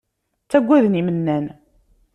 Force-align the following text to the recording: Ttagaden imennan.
Ttagaden 0.43 0.99
imennan. 1.01 1.45